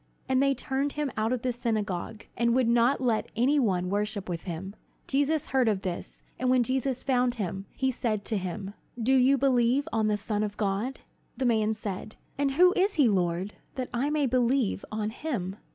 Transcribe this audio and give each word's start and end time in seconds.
And 0.27 0.41
they 0.41 0.55
turned 0.55 0.93
him 0.93 1.11
out 1.15 1.31
of 1.31 1.43
the 1.43 1.51
synagogue, 1.51 2.25
and 2.35 2.55
would 2.55 2.67
not 2.67 3.01
let 3.01 3.29
any 3.35 3.59
one 3.59 3.87
worship 3.91 4.27
with 4.27 4.45
him. 4.45 4.75
Jesus 5.05 5.49
heard 5.49 5.67
of 5.69 5.81
this; 5.83 6.23
and 6.39 6.49
when 6.49 6.63
Jesus 6.63 7.03
found 7.03 7.35
him, 7.35 7.67
he 7.71 7.91
said 7.91 8.25
to 8.25 8.37
him: 8.37 8.73
"Do 8.99 9.13
you 9.15 9.37
believe 9.37 9.87
on 9.93 10.07
the 10.07 10.17
Son 10.17 10.41
of 10.41 10.57
God?" 10.57 11.01
The 11.37 11.45
man 11.45 11.75
said: 11.75 12.15
"And 12.35 12.49
who 12.53 12.73
is 12.75 12.95
he, 12.95 13.07
Lord, 13.07 13.53
that 13.75 13.89
I 13.93 14.09
may 14.09 14.25
believe 14.25 14.83
on 14.91 15.11
him?" 15.11 15.57